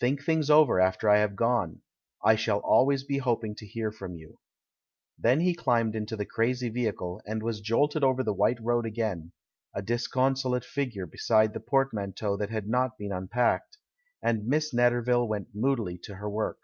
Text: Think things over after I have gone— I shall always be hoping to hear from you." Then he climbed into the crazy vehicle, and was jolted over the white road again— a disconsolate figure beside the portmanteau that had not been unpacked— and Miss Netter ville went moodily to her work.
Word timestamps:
Think 0.00 0.22
things 0.22 0.48
over 0.48 0.80
after 0.80 1.06
I 1.10 1.18
have 1.18 1.36
gone— 1.36 1.82
I 2.24 2.34
shall 2.34 2.60
always 2.60 3.04
be 3.04 3.18
hoping 3.18 3.54
to 3.56 3.66
hear 3.66 3.92
from 3.92 4.14
you." 4.14 4.40
Then 5.18 5.40
he 5.40 5.54
climbed 5.54 5.94
into 5.94 6.16
the 6.16 6.24
crazy 6.24 6.70
vehicle, 6.70 7.20
and 7.26 7.42
was 7.42 7.60
jolted 7.60 8.02
over 8.02 8.22
the 8.22 8.32
white 8.32 8.56
road 8.62 8.86
again— 8.86 9.32
a 9.76 9.82
disconsolate 9.82 10.64
figure 10.64 11.04
beside 11.04 11.52
the 11.52 11.60
portmanteau 11.60 12.38
that 12.38 12.48
had 12.48 12.66
not 12.70 12.96
been 12.96 13.12
unpacked— 13.12 13.76
and 14.24 14.46
Miss 14.46 14.72
Netter 14.72 15.04
ville 15.04 15.28
went 15.28 15.48
moodily 15.52 15.98
to 16.04 16.14
her 16.14 16.30
work. 16.30 16.60